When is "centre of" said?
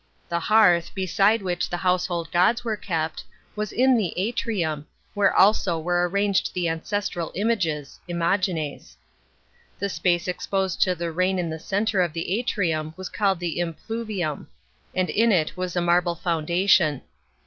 11.59-12.13